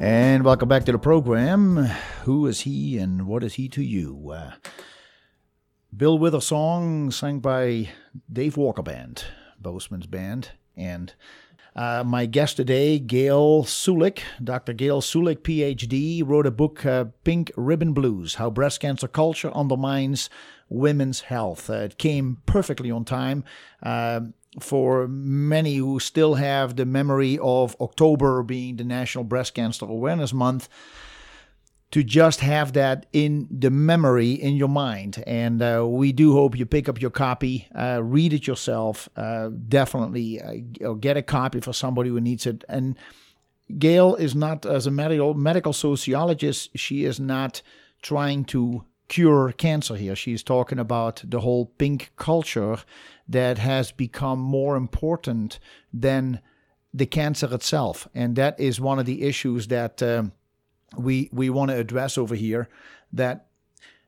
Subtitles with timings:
[0.00, 1.76] And welcome back to the program.
[2.22, 4.30] Who is he and what is he to you?
[4.32, 4.52] Uh,
[5.94, 7.88] Bill Withers song sang by
[8.32, 9.24] Dave Walker Band,
[9.60, 10.50] Boseman's band.
[10.76, 11.14] And
[11.74, 14.72] uh, my guest today, Gayle Sulik, Dr.
[14.72, 20.30] Gayle Sulik, PhD, wrote a book, uh, Pink Ribbon Blues How Breast Cancer Culture Undermines
[20.68, 21.68] Women's Health.
[21.68, 23.42] Uh, it came perfectly on time.
[24.60, 30.32] For many who still have the memory of October being the National Breast Cancer Awareness
[30.32, 30.68] Month,
[31.90, 35.22] to just have that in the memory in your mind.
[35.26, 39.08] And uh, we do hope you pick up your copy, uh, read it yourself.
[39.16, 42.64] Uh, definitely uh, get a copy for somebody who needs it.
[42.68, 42.96] And
[43.78, 47.62] Gayle is not, as a medical medical sociologist, she is not
[48.02, 50.14] trying to cure cancer here.
[50.14, 52.78] She's talking about the whole pink culture
[53.28, 55.58] that has become more important
[55.92, 56.40] than
[56.94, 58.08] the cancer itself.
[58.14, 60.24] And that is one of the issues that uh,
[60.96, 62.68] we we want to address over here
[63.12, 63.46] that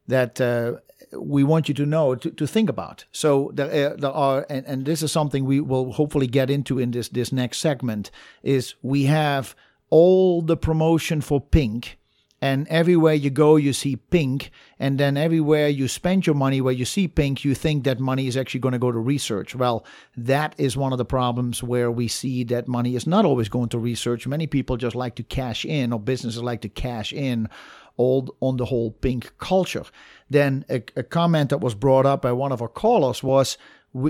[0.06, 0.76] that uh,
[1.12, 3.04] we want you to know to, to think about.
[3.12, 6.78] So there, uh, there are, and, and this is something we will hopefully get into
[6.78, 8.10] in this this next segment.
[8.42, 9.54] Is we have
[9.90, 11.98] all the promotion for pink
[12.42, 14.50] and everywhere you go you see pink.
[14.78, 18.26] And then everywhere you spend your money where you see pink you think that money
[18.26, 19.54] is actually going to go to research.
[19.54, 19.84] Well
[20.16, 23.68] that is one of the problems where we see that money is not always going
[23.70, 24.26] to research.
[24.26, 27.48] Many people just like to cash in or businesses like to cash in
[27.96, 29.84] all on the whole pink culture.
[30.30, 33.58] Then a, a comment that was brought up by one of our callers was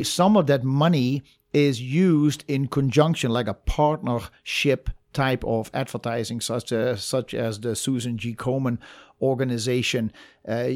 [0.02, 6.72] some of that money is used in conjunction like a partnership type of advertising, such
[6.72, 8.34] as such as the Susan G.
[8.34, 8.78] Komen
[9.22, 10.12] organization
[10.48, 10.68] uh,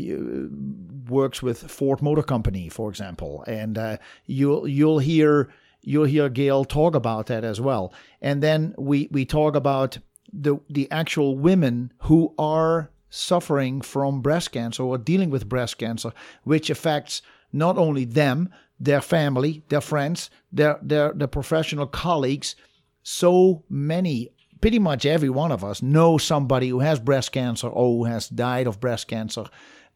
[1.09, 3.97] works with Ford Motor Company, for example, and uh,
[4.27, 5.51] you'll you'll hear
[5.83, 7.93] you'll hear Gayle talk about that as well.
[8.21, 9.99] And then we we talk about
[10.33, 16.13] the the actual women who are suffering from breast cancer or dealing with breast cancer,
[16.43, 18.51] which affects not only them,
[18.81, 22.57] their family, their friends, their their, their professional colleagues
[23.05, 27.99] so many pretty much every one of us knows somebody who has breast cancer or
[27.99, 29.45] who has died of breast cancer,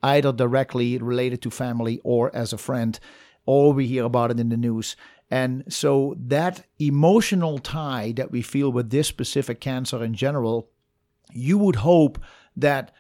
[0.03, 3.01] either directly related to family or as a friend,
[3.47, 4.95] or we hear about it in the news.
[5.31, 10.69] And so that emotional tie that we feel with this specific cancer in general,
[11.33, 12.19] you would hope
[12.57, 12.95] that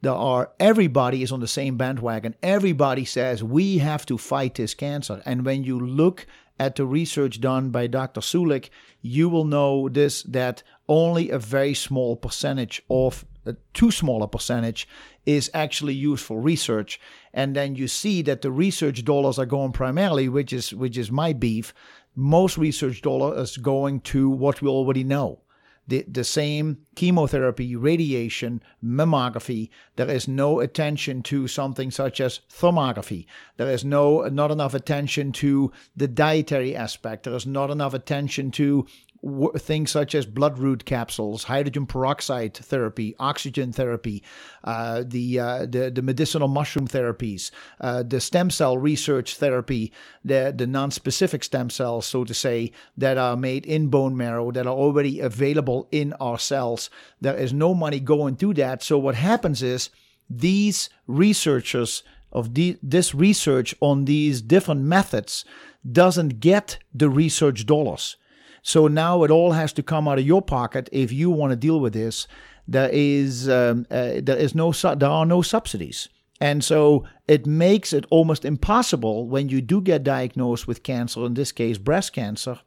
[0.00, 2.34] there are everybody is on the same bandwagon.
[2.42, 5.22] Everybody says we have to fight this cancer.
[5.26, 6.26] And when you look
[6.58, 8.20] at the research done by Dr.
[8.20, 8.70] Sulik,
[9.02, 14.28] you will know this that only a very small percentage of a too small a
[14.28, 14.88] percentage
[15.26, 17.00] is actually used for research
[17.32, 21.10] and then you see that the research dollars are going primarily which is which is
[21.10, 21.74] my beef
[22.14, 25.40] most research dollar is going to what we already know
[25.86, 29.68] the, the same chemotherapy, radiation, mammography.
[29.96, 33.26] There is no attention to something such as thermography.
[33.56, 37.24] There is no not enough attention to the dietary aspect.
[37.24, 38.86] There is not enough attention to
[39.56, 44.22] things such as blood root capsules, hydrogen peroxide therapy, oxygen therapy,
[44.64, 49.92] uh, the, uh, the the medicinal mushroom therapies, uh, the stem cell research therapy,
[50.24, 54.66] the the non-specific stem cells, so to say, that are made in bone marrow that
[54.66, 56.90] are already available in our cells.
[57.20, 58.82] There is no money going to that.
[58.82, 59.90] So what happens is
[60.28, 62.02] these researchers
[62.32, 65.44] of the, this research on these different methods
[65.90, 68.16] doesn't get the research dollars
[68.66, 71.56] so now it all has to come out of your pocket if you want to
[71.56, 72.26] deal with this.
[72.66, 76.08] There is um, uh, there is no there are no subsidies.
[76.40, 81.34] And so it makes it almost impossible when you do get diagnosed with cancer, in
[81.34, 82.58] this case, breast cancer.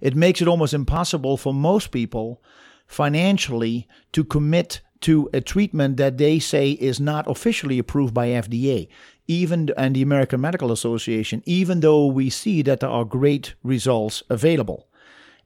[0.00, 2.42] It makes it almost impossible for most people
[2.88, 8.88] financially to commit to a treatment that they say is not officially approved by FDA
[9.26, 14.22] even and the American Medical Association, even though we see that there are great results
[14.28, 14.88] available.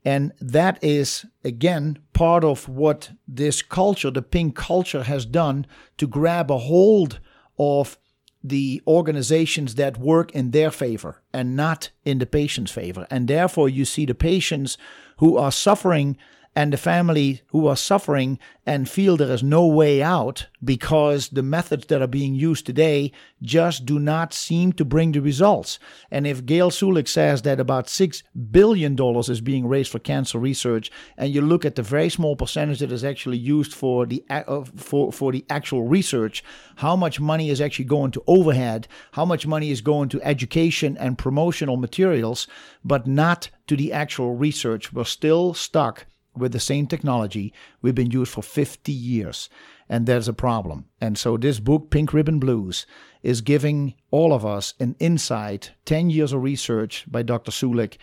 [0.04, 5.66] And that is, again, part of what this culture, the pink culture, has done
[5.98, 7.18] to grab a hold
[7.58, 7.98] of
[8.42, 13.06] the organizations that work in their favor and not in the patient's favor.
[13.10, 14.78] And therefore, you see the patients
[15.16, 16.16] who are suffering
[16.56, 21.42] and the family who are suffering and feel there is no way out because the
[21.42, 23.12] methods that are being used today
[23.42, 25.78] just do not seem to bring the results.
[26.10, 30.90] And if Gayle Sulik says that about $6 billion is being raised for cancer research,
[31.18, 34.64] and you look at the very small percentage that is actually used for the, uh,
[34.76, 36.42] for, for the actual research,
[36.76, 40.96] how much money is actually going to overhead, how much money is going to education
[40.96, 42.48] and promotional materials,
[42.82, 46.06] but not to the actual research, we're still stuck
[46.36, 47.52] with the same technology
[47.82, 49.48] we've been used for 50 years.
[49.88, 50.86] And there's a problem.
[51.00, 52.86] And so this book, Pink Ribbon Blues,
[53.22, 57.50] is giving all of us an insight 10 years of research by Dr.
[57.50, 57.96] Sulik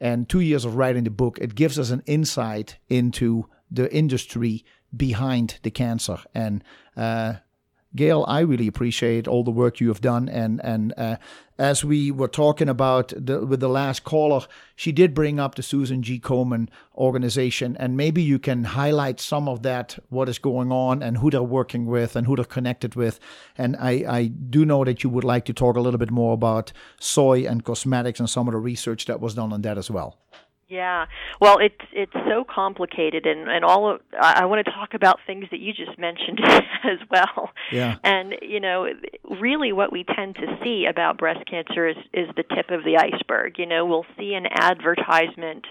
[0.00, 1.38] and two years of writing the book.
[1.40, 4.64] It gives us an insight into the industry
[4.96, 6.18] behind the cancer.
[6.34, 6.64] And
[6.96, 7.34] uh,
[7.96, 10.28] Gayle, I really appreciate all the work you have done.
[10.28, 11.16] And and uh,
[11.58, 14.46] as we were talking about the, with the last caller,
[14.76, 16.18] she did bring up the Susan G.
[16.20, 21.18] Komen organization, and maybe you can highlight some of that, what is going on, and
[21.18, 23.18] who they're working with, and who they're connected with.
[23.58, 26.32] And I, I do know that you would like to talk a little bit more
[26.32, 29.90] about soy and cosmetics and some of the research that was done on that as
[29.90, 30.16] well.
[30.70, 31.06] Yeah,
[31.40, 35.18] well, it's it's so complicated, and and all of I, I want to talk about
[35.26, 37.50] things that you just mentioned as well.
[37.72, 37.96] Yeah.
[38.04, 38.86] And you know,
[39.40, 42.98] really, what we tend to see about breast cancer is is the tip of the
[42.98, 43.58] iceberg.
[43.58, 45.66] You know, we'll see an advertisement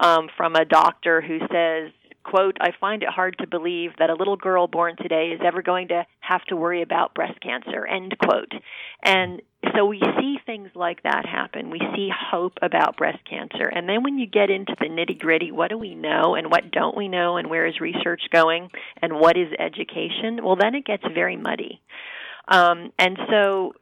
[0.00, 1.92] um, from a doctor who says,
[2.24, 5.62] quote, I find it hard to believe that a little girl born today is ever
[5.62, 8.52] going to have to worry about breast cancer, end quote.
[9.04, 9.42] And
[9.76, 11.70] so we see things like that happen.
[11.70, 13.66] We see hope about breast cancer.
[13.66, 16.70] And then when you get into the nitty gritty, what do we know and what
[16.70, 18.70] don't we know and where is research going
[19.02, 20.40] and what is education?
[20.42, 21.80] Well, then it gets very muddy.
[22.48, 23.74] Um, and so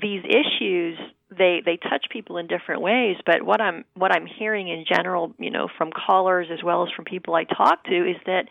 [0.00, 0.98] these issues
[1.36, 5.32] they they touch people in different ways but what i'm what i'm hearing in general
[5.38, 8.46] you know from callers as well as from people i talk to is that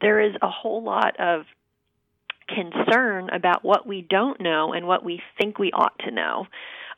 [0.00, 1.46] there is a whole lot of
[2.48, 6.46] concern about what we don't know and what we think we ought to know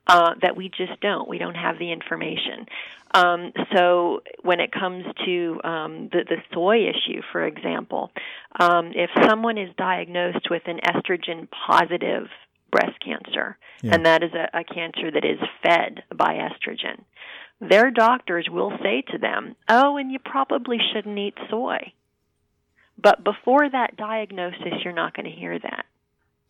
[0.06, 1.28] uh, that we just don't.
[1.28, 2.66] We don't have the information.
[3.14, 8.10] Um, so when it comes to um, the, the soy issue, for example,
[8.58, 12.28] um, if someone is diagnosed with an estrogen positive
[12.70, 13.94] breast cancer, yeah.
[13.94, 17.02] and that is a, a cancer that is fed by estrogen.
[17.60, 21.92] Their doctors will say to them, Oh, and you probably shouldn't eat soy.
[23.00, 25.86] But before that diagnosis, you're not going to hear that.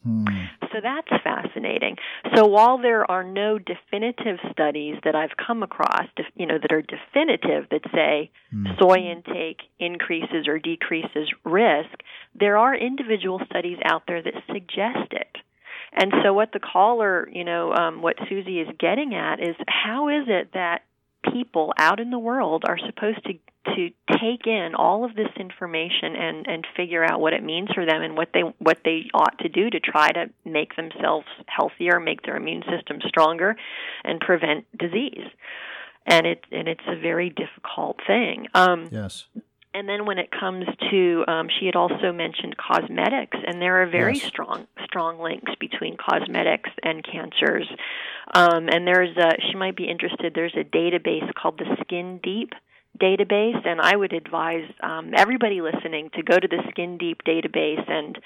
[0.04, 0.26] Hmm.
[0.72, 1.96] So that's fascinating.
[2.34, 6.06] So while there are no definitive studies that I've come across,
[6.36, 8.66] you know, that are definitive that say hmm.
[8.78, 12.00] soy intake increases or decreases risk,
[12.38, 15.36] there are individual studies out there that suggest it.
[15.92, 20.08] And so, what the caller, you know, um, what Susie is getting at is how
[20.08, 20.82] is it that
[21.32, 23.34] people out in the world are supposed to
[23.64, 23.90] to
[24.20, 28.02] take in all of this information and and figure out what it means for them
[28.02, 32.22] and what they what they ought to do to try to make themselves healthier, make
[32.22, 33.56] their immune system stronger,
[34.05, 35.26] and prevent disease.
[36.06, 38.46] And it and it's a very difficult thing.
[38.55, 39.26] Um, yes.
[39.75, 43.87] And then when it comes to, um, she had also mentioned cosmetics, and there are
[43.87, 44.25] very yes.
[44.25, 47.69] strong strong links between cosmetics and cancers.
[48.34, 50.32] Um, and there's a, she might be interested.
[50.34, 52.54] There's a database called the Skin Deep
[53.00, 57.90] database, and I would advise um, everybody listening to go to the Skin Deep database
[57.90, 58.18] and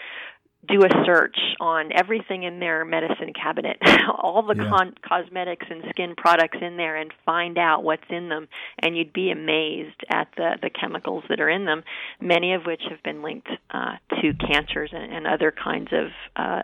[0.68, 3.78] do a search on everything in their medicine cabinet,
[4.16, 4.68] all the yeah.
[4.68, 8.46] con- cosmetics and skin products in there, and find out what's in them.
[8.78, 11.82] And you'd be amazed at the, the chemicals that are in them,
[12.20, 16.62] many of which have been linked uh, to cancers and, and other kinds of uh,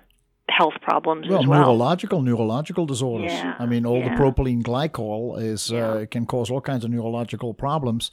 [0.48, 1.60] health problems well, as well.
[1.60, 3.32] neurological neurological disorders.
[3.32, 4.14] Yeah, I mean, all yeah.
[4.14, 5.88] the propylene glycol is yeah.
[5.88, 8.10] uh, can cause all kinds of neurological problems.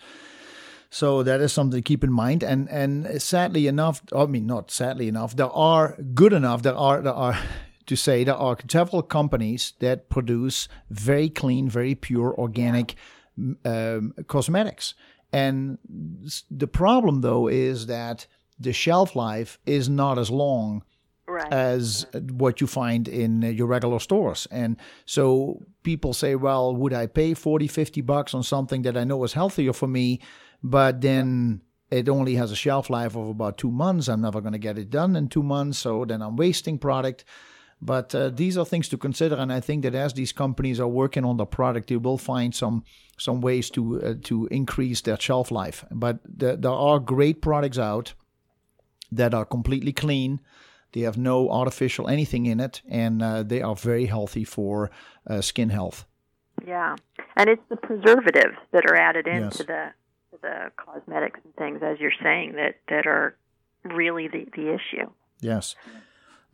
[0.89, 2.43] So that is something to keep in mind.
[2.43, 6.61] And and sadly enough, I mean not sadly enough, there are good enough.
[6.61, 7.37] There are there are
[7.85, 12.95] to say there are several companies that produce very clean, very pure organic
[13.63, 14.93] um, cosmetics.
[15.31, 15.77] And
[16.49, 18.27] the problem though is that
[18.57, 20.83] the shelf life is not as long
[21.27, 21.51] Right.
[21.51, 24.47] as what you find in your regular stores.
[24.51, 29.05] And so people say, well, would I pay 40, 50 bucks on something that I
[29.05, 30.21] know is healthier for me
[30.65, 34.07] but then it only has a shelf life of about two months.
[34.07, 37.23] I'm never going to get it done in two months, so then I'm wasting product.
[37.81, 40.87] But uh, these are things to consider, and I think that as these companies are
[40.87, 42.83] working on the product, they will find some
[43.17, 45.85] some ways to uh, to increase their shelf life.
[45.91, 48.13] But the, there are great products out
[49.11, 50.39] that are completely clean.
[50.95, 54.89] They have no artificial anything in it, and uh, they are very healthy for
[55.27, 56.05] uh, skin health.
[56.65, 56.95] Yeah,
[57.35, 59.57] and it's the preservatives that are added into yes.
[59.57, 59.91] the
[60.41, 63.35] the cosmetics and things, as you're saying, that that are
[63.83, 65.09] really the the issue.
[65.41, 65.75] Yes.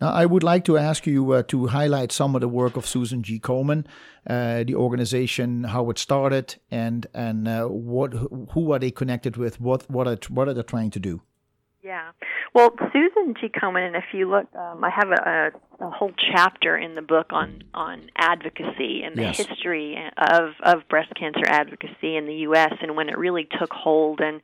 [0.01, 2.87] Now, I would like to ask you uh, to highlight some of the work of
[2.87, 3.39] Susan G.
[3.39, 3.85] Komen,
[4.25, 8.13] uh, the organization, how it started, and and uh, what
[8.53, 9.61] who are they connected with?
[9.61, 11.21] What what are what are they trying to do?
[11.83, 12.11] Yeah.
[12.53, 13.49] Well, Susan G.
[13.49, 17.01] Komen, and if you look, um, I have a, a, a, whole chapter in the
[17.01, 19.37] book on on advocacy and the yes.
[19.37, 22.73] history of of breast cancer advocacy in the U.S.
[22.81, 24.19] and when it really took hold.
[24.21, 24.41] And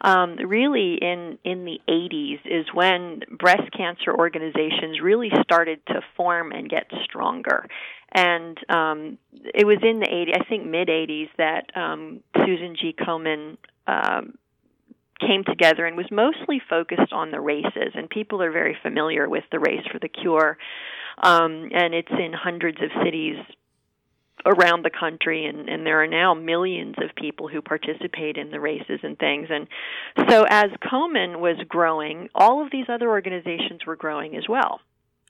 [0.00, 6.50] um, really, in in the 80s is when breast cancer organizations really started to form
[6.50, 7.66] and get stronger.
[8.12, 9.18] And um,
[9.54, 12.94] it was in the 80s, I think mid 80s, that um, Susan G.
[12.98, 14.38] Komen um,
[15.20, 17.92] came together and was mostly focused on the races.
[17.94, 20.58] And people are very familiar with the race for the cure.
[21.22, 23.36] Um, and it's in hundreds of cities
[24.46, 28.60] around the country and, and there are now millions of people who participate in the
[28.60, 29.66] races and things and
[30.28, 34.80] so as Komen was growing all of these other organizations were growing as well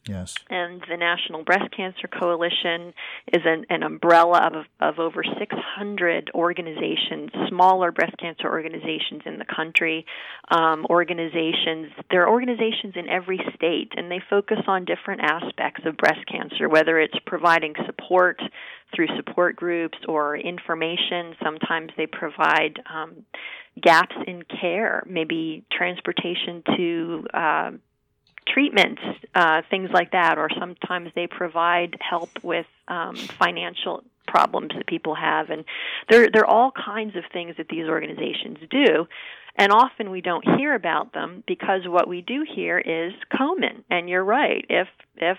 [0.08, 0.34] Yes.
[0.48, 2.94] And the National Breast Cancer Coalition
[3.32, 9.44] is an, an umbrella of, of over 600 organizations, smaller breast cancer organizations in the
[9.44, 10.06] country.
[10.50, 15.98] Um, organizations, there are organizations in every state, and they focus on different aspects of
[15.98, 18.40] breast cancer, whether it's providing support
[18.94, 21.34] through support groups or information.
[21.42, 23.24] Sometimes they provide um,
[23.80, 27.70] gaps in care, maybe transportation to uh,
[28.52, 29.02] treatments,
[29.34, 35.14] uh, things like that, or sometimes they provide help with um, financial problems that people
[35.14, 35.64] have, and
[36.08, 39.06] there there are all kinds of things that these organizations do.
[39.56, 43.82] And often we don't hear about them because what we do hear is Komen.
[43.90, 44.64] And you're right.
[44.68, 45.38] If if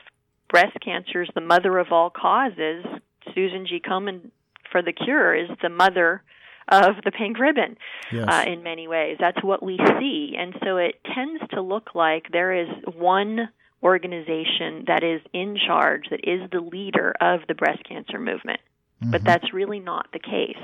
[0.49, 2.85] breast cancer is the mother of all causes,
[3.33, 3.79] Susan G.
[3.79, 4.31] Komen
[4.71, 6.23] for the cure is the mother
[6.67, 7.77] of the pink ribbon
[8.11, 8.25] yes.
[8.27, 9.17] uh, in many ways.
[9.19, 10.35] That's what we see.
[10.37, 13.49] And so it tends to look like there is one
[13.83, 18.59] organization that is in charge, that is the leader of the breast cancer movement.
[19.01, 19.11] Mm-hmm.
[19.11, 20.61] But that's really not the case.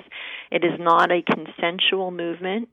[0.51, 2.69] It is not a consensual movement.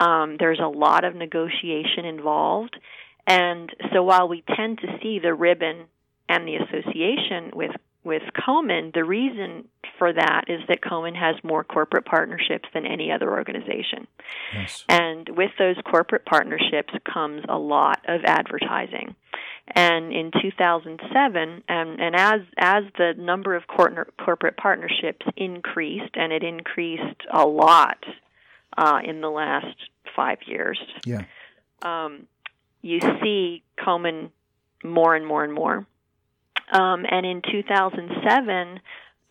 [0.00, 2.78] Um, there's a lot of negotiation involved.
[3.26, 5.86] And so while we tend to see the ribbon
[6.28, 7.72] and the association with
[8.08, 13.12] with Komen, the reason for that is that Komen has more corporate partnerships than any
[13.12, 14.08] other organization.
[14.54, 14.84] Yes.
[14.88, 19.14] And with those corporate partnerships comes a lot of advertising.
[19.68, 26.42] And in 2007, and, and as as the number of corporate partnerships increased, and it
[26.42, 28.02] increased a lot
[28.78, 29.76] uh, in the last
[30.16, 31.24] five years, yeah,
[31.82, 32.26] um,
[32.80, 34.30] you see Komen
[34.82, 35.86] more and more and more.
[36.72, 38.80] Um, and in 2007,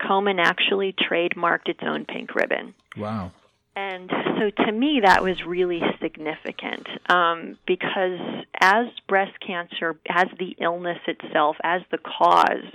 [0.01, 2.73] Komen actually trademarked its own pink ribbon.
[2.95, 3.31] Wow.
[3.75, 8.19] And so to me, that was really significant um, because
[8.59, 12.65] as breast cancer, as the illness itself, as the cause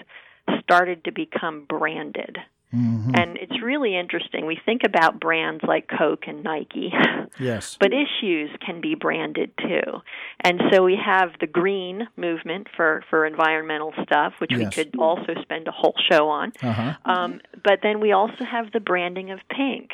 [0.63, 2.39] started to become branded,
[2.75, 3.11] Mm-hmm.
[3.15, 4.47] And it's really interesting.
[4.47, 6.93] We think about brands like Coke and Nike.
[7.39, 7.79] Yes.
[7.81, 10.03] but issues can be branded too.
[10.45, 14.59] And so we have the green movement for, for environmental stuff, which yes.
[14.59, 16.53] we could also spend a whole show on.
[16.63, 16.95] Uh-huh.
[17.07, 19.93] Um, but then we also have the branding of pink.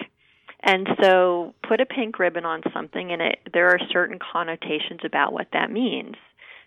[0.63, 5.33] And so put a pink ribbon on something, and it, there are certain connotations about
[5.33, 6.17] what that means.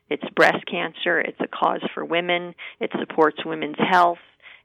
[0.10, 4.20] It's breast cancer, it's a cause for women, it supports women's health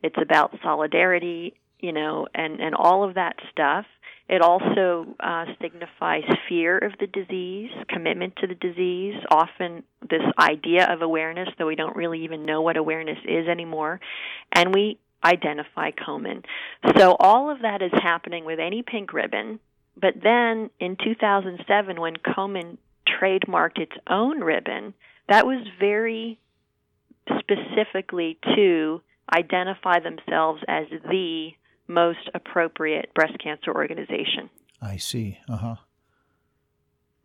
[0.07, 3.85] it's about solidarity, you know, and, and all of that stuff.
[4.29, 10.93] It also uh, signifies fear of the disease, commitment to the disease, often this idea
[10.93, 14.01] of awareness, though we don't really even know what awareness is anymore.
[14.53, 16.45] And we identify Komen.
[16.97, 19.61] So all of that is happening with any pink ribbon.
[20.01, 24.95] But then in 2007, when Komen trademarked its own ribbon,
[25.29, 26.39] that was very
[27.39, 29.01] specifically to
[29.35, 31.51] identify themselves as the
[31.89, 34.51] most appropriate breast cancer organization.
[34.81, 35.39] I see.
[35.49, 35.75] Uh huh.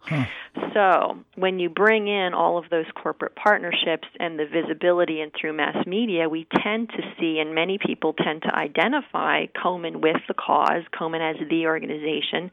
[0.03, 0.25] Huh.
[0.73, 5.53] So, when you bring in all of those corporate partnerships and the visibility and through
[5.53, 10.33] mass media, we tend to see, and many people tend to identify Komen with the
[10.33, 12.51] cause, Komen as the organization.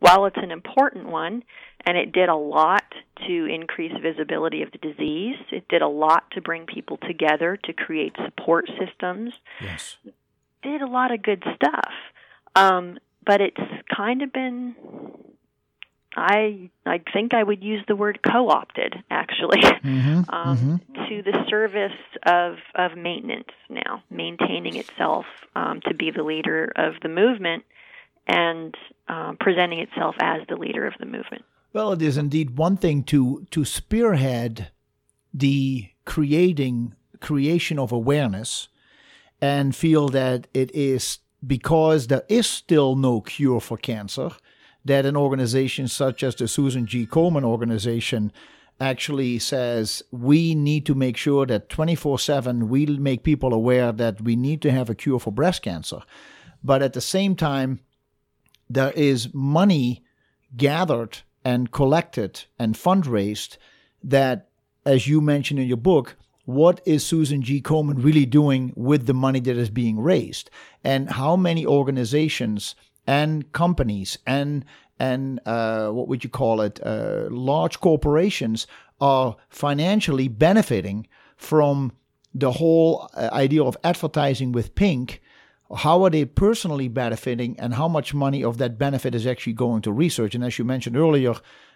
[0.00, 1.44] While it's an important one,
[1.86, 2.84] and it did a lot
[3.26, 7.72] to increase visibility of the disease, it did a lot to bring people together to
[7.72, 9.32] create support systems.
[9.60, 9.96] Yes.
[10.62, 11.92] Did a lot of good stuff.
[12.56, 13.60] Um, but it's
[13.94, 14.74] kind of been
[16.18, 21.04] I I think I would use the word co-opted actually mm-hmm, um, mm-hmm.
[21.08, 21.92] to the service
[22.24, 27.64] of of maintenance now, maintaining itself um, to be the leader of the movement
[28.26, 28.74] and
[29.08, 31.44] um, presenting itself as the leader of the movement.
[31.72, 34.70] Well, it is indeed one thing to to spearhead
[35.32, 38.68] the creating creation of awareness
[39.40, 44.30] and feel that it is because there is still no cure for cancer
[44.88, 47.06] that an organization such as the Susan G.
[47.06, 48.32] Komen organization
[48.80, 54.20] actually says we need to make sure that 24 7 we make people aware that
[54.20, 56.00] we need to have a cure for breast cancer.
[56.62, 57.80] But at the same time,
[58.68, 60.04] there is money
[60.56, 63.56] gathered and collected and fundraised
[64.02, 64.48] that,
[64.84, 67.60] as you mentioned in your book, what is Susan G.
[67.60, 70.50] Komen really doing with the money that is being raised?
[70.82, 72.74] And how many organizations
[73.08, 74.64] and companies and
[75.00, 76.80] and uh, what would you call it?
[76.84, 78.66] Uh, large corporations
[79.00, 81.92] are financially benefiting from
[82.34, 85.20] the whole uh, idea of advertising with pink
[85.76, 89.82] how are they personally benefiting and how much money of that benefit is actually going
[89.82, 91.34] to research and as you mentioned earlier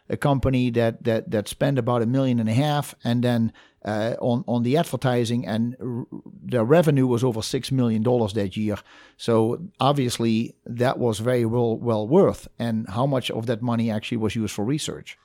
[0.08, 3.52] a company that that that spent about a million and a half and then
[3.84, 6.06] uh, on on the advertising and r-
[6.42, 8.76] their revenue was over six million dollars that year.
[9.16, 14.18] So obviously that was very well well worth and how much of that money actually
[14.18, 15.18] was used for research.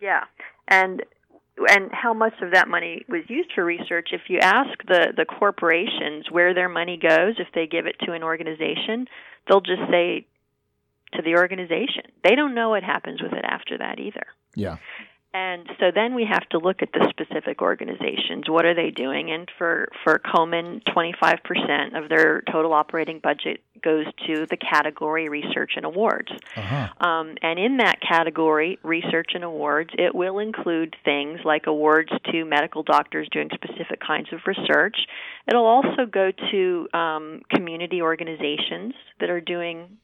[0.00, 0.24] Yeah
[0.68, 1.02] and
[1.68, 4.10] and how much of that money was used for research?
[4.12, 8.12] If you ask the the corporations where their money goes if they give it to
[8.12, 9.06] an organization
[9.48, 10.26] they'll just say
[11.12, 14.76] to the organization they don't know what happens with it after that either yeah
[15.36, 18.48] and so then we have to look at the specific organizations.
[18.48, 19.30] What are they doing?
[19.30, 25.72] And for, for Komen, 25% of their total operating budget goes to the category research
[25.76, 26.30] and awards.
[26.56, 27.06] Uh-huh.
[27.06, 32.44] Um, and in that category, research and awards, it will include things like awards to
[32.46, 34.96] medical doctors doing specific kinds of research.
[35.46, 39.98] It'll also go to um, community organizations that are doing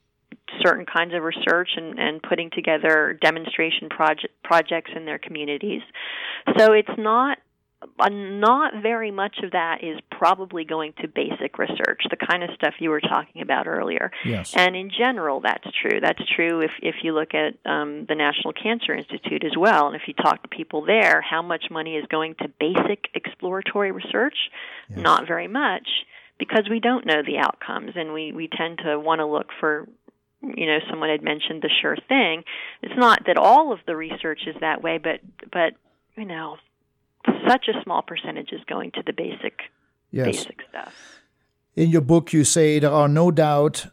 [0.62, 5.83] certain kinds of research and, and putting together demonstration project, projects in their communities.
[6.59, 7.39] So it's not
[7.99, 12.51] uh, not very much of that is probably going to basic research, the kind of
[12.55, 14.11] stuff you were talking about earlier.
[14.25, 14.55] Yes.
[14.57, 16.01] And in general, that's true.
[16.01, 19.89] That's true if, if you look at um, the National Cancer Institute as well.
[19.89, 23.91] And if you talk to people there, how much money is going to basic exploratory
[23.91, 24.37] research?
[24.89, 24.99] Yes.
[24.99, 25.89] Not very much
[26.39, 29.89] because we don't know the outcomes and we, we tend to want to look for
[30.42, 32.44] you know someone had mentioned the sure thing.
[32.82, 35.20] It's not that all of the research is that way but
[35.52, 35.75] but
[36.16, 36.56] you know
[37.49, 39.61] such a small percentage is going to the basic
[40.11, 40.26] yes.
[40.26, 41.20] basic stuff.
[41.76, 43.87] In your book you say there are no doubt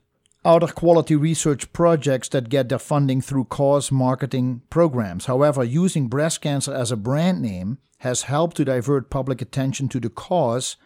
[0.43, 5.25] other quality research projects that get their funding through cause marketing programs.
[5.25, 9.99] However using breast cancer as a brand name has helped to divert public attention to
[9.99, 10.77] the cause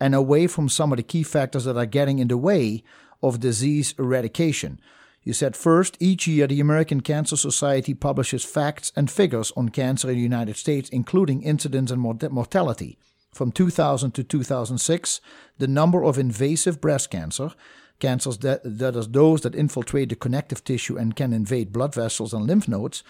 [0.00, 2.82] and away from some of the key factors that are getting in the way
[3.22, 4.80] of disease eradication
[5.24, 10.10] you said first, each year the American Cancer Society publishes facts and figures on cancer
[10.10, 12.98] in the United States, including incidence and mortality.
[13.32, 15.20] From 2000 to 2006,
[15.58, 17.52] the number of invasive breast cancer,
[17.98, 22.34] cancers that, that are those that infiltrate the connective tissue and can invade blood vessels
[22.34, 23.04] and lymph nodes,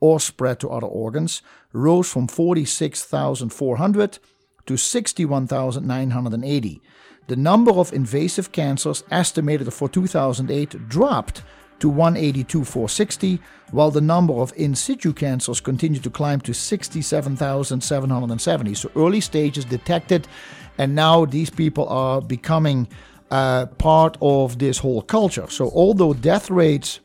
[0.00, 1.42] or spread to other organs,
[1.72, 4.18] rose from 46,400
[4.66, 6.80] to 61,980.
[7.26, 11.42] The number of invasive cancers estimated for 2008 dropped
[11.80, 18.74] to 182,460, while the number of in situ cancers continued to climb to 67,770.
[18.74, 20.26] So early stages detected
[20.78, 22.88] and now these people are becoming
[23.30, 25.46] uh, part of this whole culture.
[25.50, 27.00] So, although death rates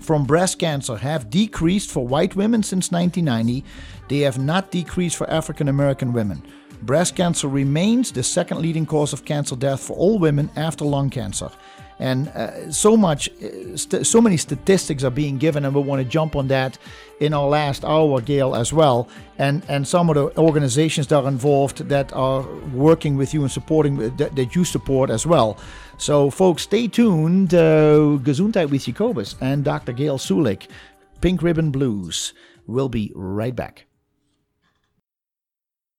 [0.00, 3.64] from breast cancer have decreased for white women since 1990,
[4.08, 6.42] they have not decreased for African American women.
[6.84, 11.08] Breast cancer remains the second leading cause of cancer death for all women after lung
[11.08, 11.50] cancer.
[11.98, 16.02] And uh, so much, uh, st- so many statistics are being given, and we want
[16.02, 16.76] to jump on that
[17.20, 19.08] in our last hour, Gayle, as well.
[19.38, 22.42] And and some of the organizations that are involved that are
[22.72, 25.56] working with you and supporting uh, that, that you support as well.
[25.96, 27.54] So, folks, stay tuned.
[27.54, 29.92] Uh, Gesundheit with Jacobus and Dr.
[29.92, 30.66] Gayle Sulik,
[31.20, 32.34] Pink Ribbon Blues.
[32.66, 33.86] We'll be right back.